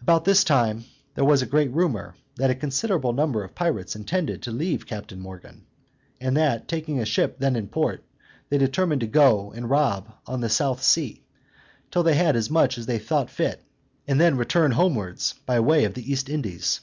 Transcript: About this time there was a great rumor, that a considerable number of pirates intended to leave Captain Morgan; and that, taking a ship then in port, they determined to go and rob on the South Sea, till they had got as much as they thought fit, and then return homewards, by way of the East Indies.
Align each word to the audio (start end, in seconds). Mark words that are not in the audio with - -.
About 0.00 0.24
this 0.24 0.42
time 0.42 0.86
there 1.14 1.24
was 1.24 1.40
a 1.40 1.46
great 1.46 1.70
rumor, 1.70 2.16
that 2.34 2.50
a 2.50 2.54
considerable 2.56 3.12
number 3.12 3.44
of 3.44 3.54
pirates 3.54 3.94
intended 3.94 4.42
to 4.42 4.50
leave 4.50 4.88
Captain 4.88 5.20
Morgan; 5.20 5.66
and 6.20 6.36
that, 6.36 6.66
taking 6.66 6.98
a 6.98 7.04
ship 7.04 7.36
then 7.38 7.54
in 7.54 7.68
port, 7.68 8.02
they 8.48 8.58
determined 8.58 9.02
to 9.02 9.06
go 9.06 9.52
and 9.52 9.70
rob 9.70 10.08
on 10.26 10.40
the 10.40 10.48
South 10.48 10.82
Sea, 10.82 11.22
till 11.92 12.02
they 12.02 12.14
had 12.14 12.34
got 12.34 12.36
as 12.38 12.50
much 12.50 12.76
as 12.76 12.86
they 12.86 12.98
thought 12.98 13.30
fit, 13.30 13.62
and 14.08 14.20
then 14.20 14.36
return 14.36 14.72
homewards, 14.72 15.34
by 15.46 15.60
way 15.60 15.84
of 15.84 15.94
the 15.94 16.10
East 16.10 16.28
Indies. 16.28 16.80